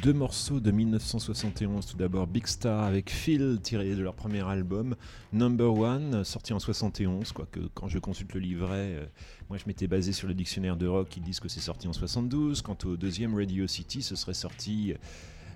[0.06, 1.88] deux morceaux de 1971.
[1.88, 4.95] Tout d'abord Big Star avec Phil, tiré de leur premier album,
[5.34, 7.32] Number One, sorti en 71.
[7.32, 9.06] Quoique quand je consulte le livret, euh,
[9.49, 11.93] moi je m'étais basé sur le dictionnaire de rock, ils disent que c'est sorti en
[11.93, 12.62] 72.
[12.62, 14.93] Quant au deuxième Radio City, ce serait sorti...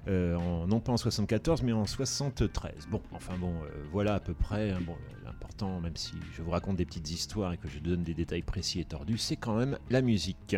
[0.08, 2.88] Euh, non pas en 74 mais en 73.
[2.90, 4.72] Bon, enfin bon, euh, voilà à peu près.
[4.72, 4.80] Hein.
[5.26, 8.42] L'important, même si je vous raconte des petites histoires et que je donne des détails
[8.42, 10.56] précis et tordus, c'est quand même la musique.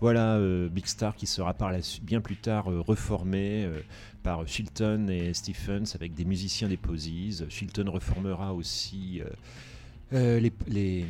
[0.00, 3.80] Voilà, euh, Big Star qui sera par la bien plus tard euh, reformé euh,
[4.22, 7.44] par Chilton et Stephens avec des musiciens des Posies.
[7.48, 9.22] Chilton reformera aussi
[10.12, 11.04] les, les,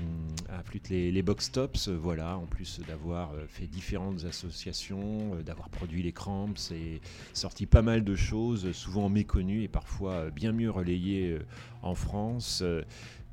[0.48, 6.72] ah, les, Box Tops, voilà, en plus d'avoir fait différentes associations, d'avoir produit les Cramps
[6.72, 7.00] et
[7.32, 11.38] sorti pas mal de choses, souvent méconnues et parfois bien mieux relayées
[11.82, 12.62] en France.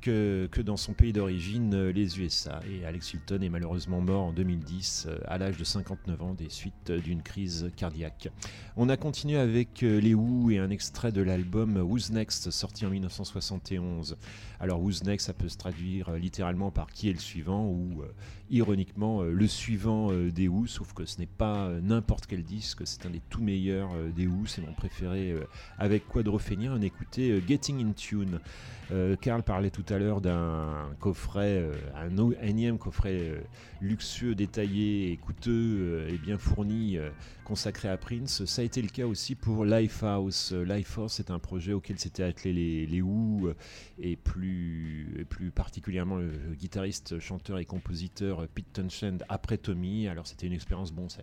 [0.00, 2.60] Que, dans son pays d'origine, euh, les USA.
[2.70, 6.48] Et Alex Hilton est malheureusement mort en 2010 euh, à l'âge de 59 ans des
[6.48, 8.28] suites euh, d'une crise cardiaque.
[8.76, 12.90] On a continué avec les Who et un extrait de l'album Who's Next sorti en
[12.90, 14.16] 1971.
[14.60, 18.02] Alors Who's Next, ça peut se traduire euh, littéralement par qui est le suivant ou
[18.02, 18.06] euh,
[18.50, 23.06] ironiquement euh, le suivant des Who, sauf que ce n'est pas n'importe quel disque, c'est
[23.06, 25.34] un des tout meilleurs des Who, c'est mon préféré
[25.78, 26.72] avec Quadrophenia.
[26.72, 28.40] On écoutait Getting in Tune.
[29.20, 33.42] Karl parlait tout à l'heure d'un coffret, un énième coffret
[33.80, 36.98] luxueux, détaillé et coûteux et bien fourni
[37.44, 38.44] consacré à Prince.
[38.44, 40.52] Ça a été le cas aussi pour Lifehouse.
[40.52, 43.50] Lifehouse, c'est un projet auquel s'étaient attelés les, les Who
[43.98, 44.45] et plus,
[45.18, 50.08] et plus particulièrement le, guitariste, chanteur et compositeur Pete Townshend après Tommy.
[50.08, 51.22] Alors c'était une expérience, bon, ça-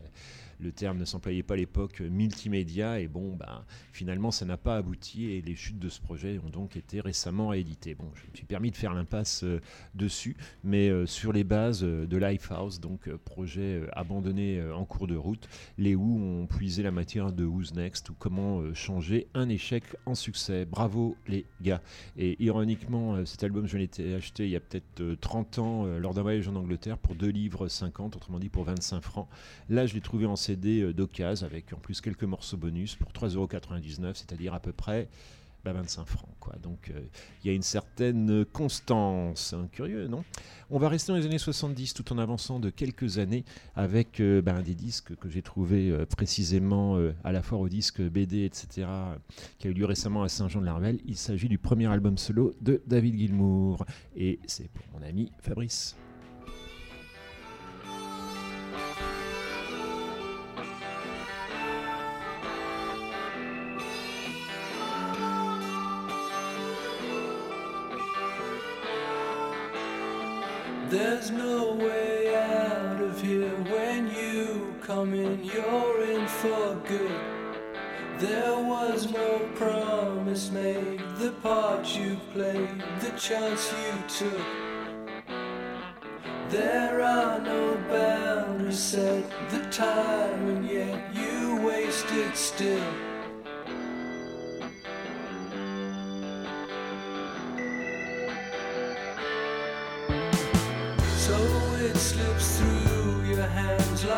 [0.64, 4.57] le terme ne s'employait pas à l'époque, euh, multimédia, et bon, ben, finalement ça n'a
[4.57, 7.95] pas abouti et les chutes de ce projet ont donc été récemment rééditées.
[7.95, 9.59] Bon, je me suis permis de faire l'impasse euh,
[9.93, 15.47] dessus, mais euh, sur les bases de Lifehouse, donc projet abandonné en cours de route,
[15.78, 20.16] les Who ont puisé la matière de Who's Next ou comment changer un échec en
[20.16, 20.66] succès.
[20.66, 21.82] Bravo les gars.
[22.18, 26.14] Et ironiquement, cet album, je l'ai acheté il y a peut-être euh, 30 ans lors
[26.14, 29.28] d'un voyage en Angleterre pour 2 livres 50, autrement dit pour 25 francs.
[29.70, 33.12] Là, je l'ai trouvé en CD euh, d'occasion avec en plus quelques morceaux bonus pour
[33.12, 35.08] 3,99€, c'est-à-dire à peu près
[35.64, 36.30] bah, 25 francs.
[36.39, 36.56] Quoi.
[36.62, 36.99] Donc euh,
[37.43, 39.54] il y a une certaine constance.
[39.54, 40.24] Hein, Curieux, non?
[40.76, 43.45] On va rester dans les années 70 tout en avançant de quelques années
[43.76, 47.70] avec euh, bah, des disques que j'ai trouvé euh, précisément euh, à la foire au
[47.70, 48.88] disque BD, etc.,
[49.60, 50.99] qui a eu lieu récemment à Saint-Jean-de-Larvel.
[51.06, 53.86] Il s'agit du premier album solo de David Gilmour.
[54.16, 55.95] Et c'est pour mon ami Fabrice.
[71.04, 77.20] There's no way out of here when you come in, you're in for good.
[78.20, 84.45] There was no promise made, the part you played, the chance you took.
[86.49, 93.12] There are no boundaries set, the time, and yet you wasted still.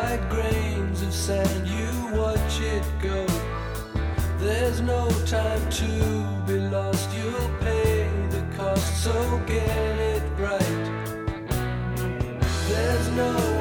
[0.02, 1.68] Like grains of sand.
[1.68, 3.26] You watch it go.
[4.40, 5.90] There's no time to
[6.48, 7.10] be lost.
[7.18, 9.14] You'll pay the cost, so
[9.46, 10.86] get it right.
[12.70, 13.55] There's no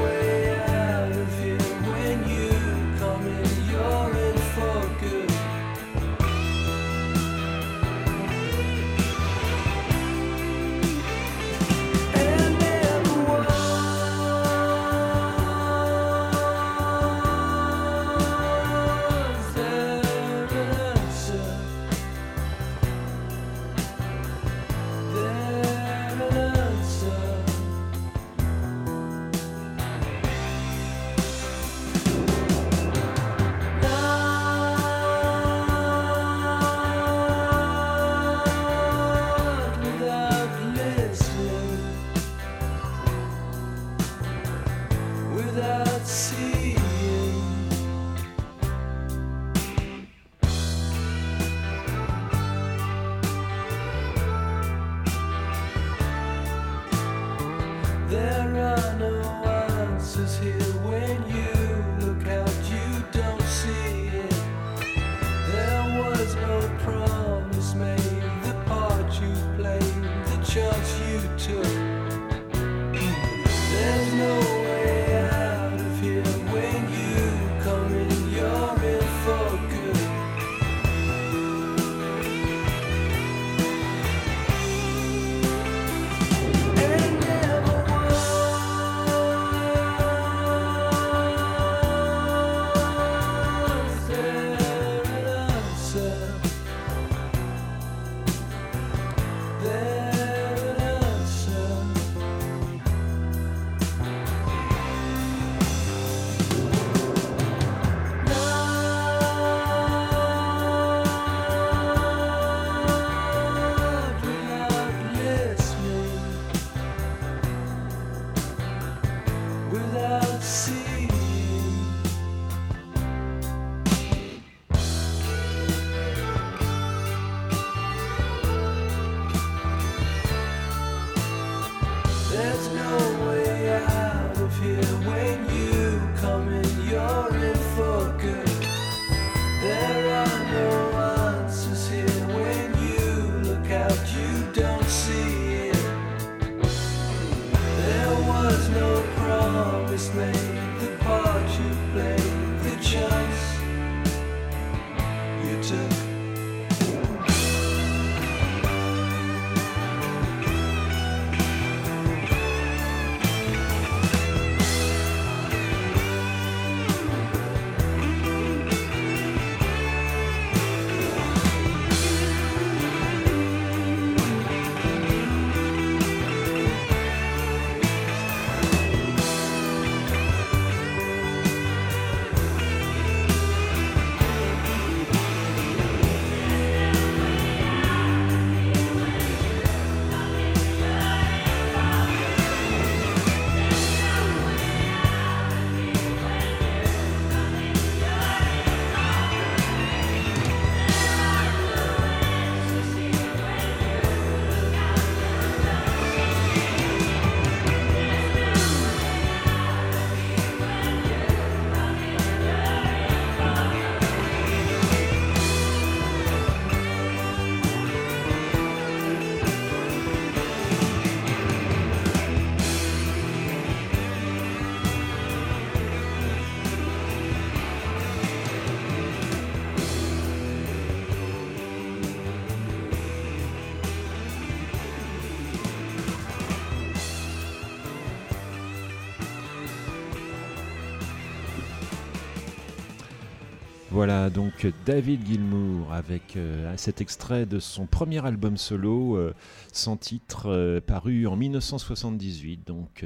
[243.94, 249.32] Voilà donc David Gilmour avec euh, cet extrait de son premier album solo euh,
[249.72, 252.66] sans titre euh, paru en 1978.
[252.66, 253.04] Donc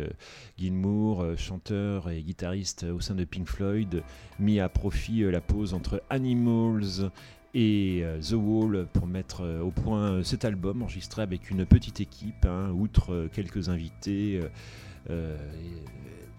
[0.57, 4.03] Gilmour, chanteur et guitariste au sein de Pink Floyd,
[4.39, 7.11] mis à profit la pause entre Animals
[7.53, 12.71] et The Wall pour mettre au point cet album enregistré avec une petite équipe, hein,
[12.71, 14.41] outre quelques invités.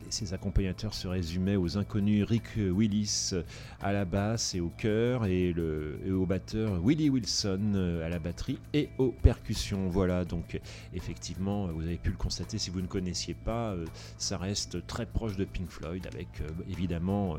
[0.09, 3.43] Ses accompagnateurs se résumaient aux inconnus Rick Willis euh,
[3.81, 8.09] à la basse et au chœur et, le, et au batteur Willie Wilson euh, à
[8.09, 9.89] la batterie et aux percussions.
[9.89, 10.59] Voilà, donc
[10.93, 13.85] effectivement, vous avez pu le constater si vous ne connaissiez pas, euh,
[14.17, 16.27] ça reste très proche de Pink Floyd avec
[16.69, 17.37] évidemment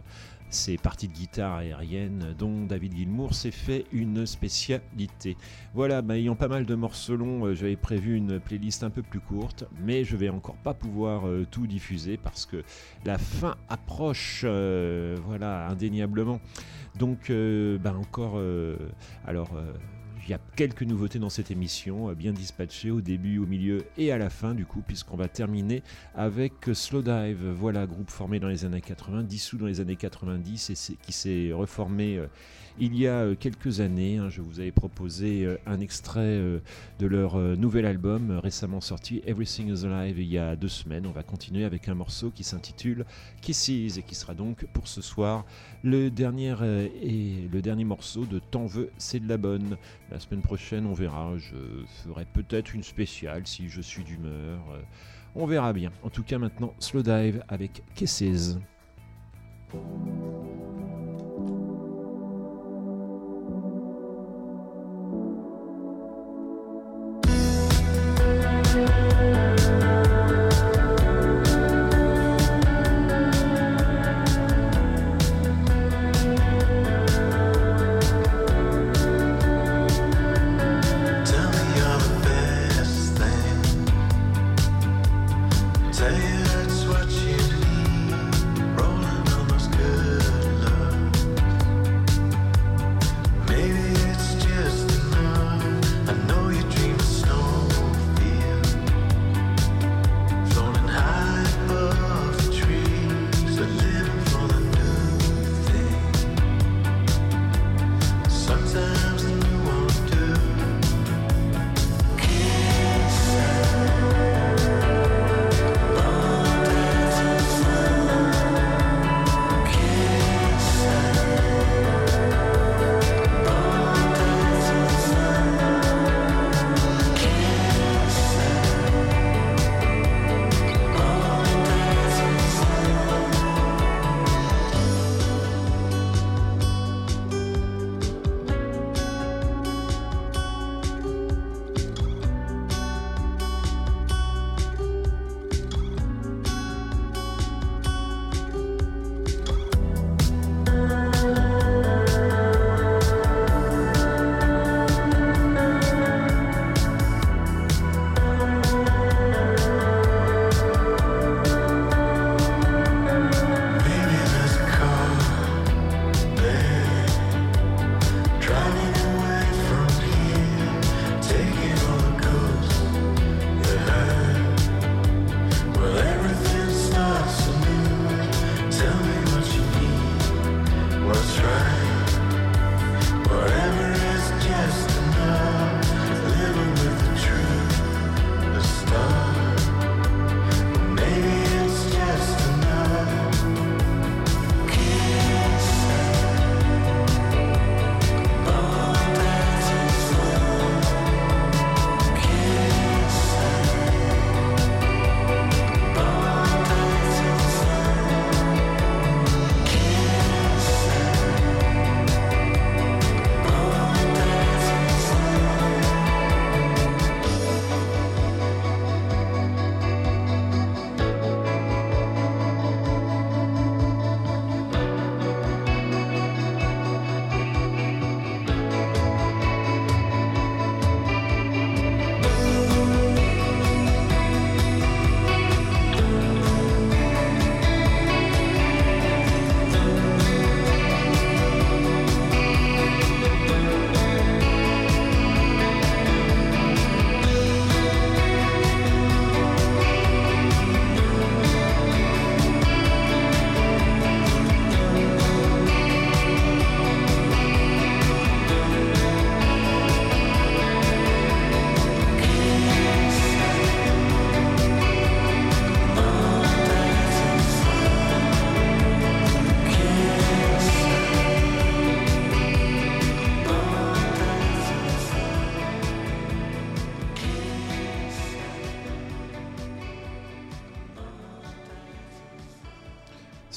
[0.48, 5.36] ces parties de guitare aérienne dont David Gilmour s'est fait une spécialité.
[5.74, 9.20] Voilà, bah, ayant pas mal de morceaux longs, j'avais prévu une playlist un peu plus
[9.20, 12.49] courte, mais je vais encore pas pouvoir tout diffuser parce que
[13.04, 16.40] la fin approche, euh, voilà, indéniablement.
[16.98, 18.76] Donc, euh, bah, encore, euh,
[19.26, 19.50] alors.
[19.56, 19.72] euh,
[20.22, 24.12] il y a quelques nouveautés dans cette émission, bien dispatchées au début, au milieu et
[24.12, 25.82] à la fin, du coup, puisqu'on va terminer
[26.14, 27.48] avec Slow Dive.
[27.48, 31.52] Voilà, groupe formé dans les années 80, dissous dans les années 90 et qui s'est
[31.52, 32.20] reformé
[32.80, 34.16] il y a euh, quelques années.
[34.16, 34.30] hein.
[34.30, 36.60] Je vous avais proposé euh, un extrait euh,
[36.98, 41.06] de leur nouvel album récemment sorti, Everything is Alive, il y a deux semaines.
[41.06, 43.04] On va continuer avec un morceau qui s'intitule
[43.40, 45.44] Kisses et qui sera donc pour ce soir
[45.82, 46.54] le dernier,
[47.84, 49.76] morceau de T'en veux, c'est de la bonne.
[50.10, 51.36] La semaine prochaine, on verra.
[51.38, 51.56] Je
[52.04, 54.60] ferai peut-être une spéciale si je suis d'humeur.
[55.34, 55.92] On verra bien.
[56.02, 58.58] En tout cas, maintenant, Slow Dive avec Kisses.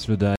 [0.04, 0.26] Slow Die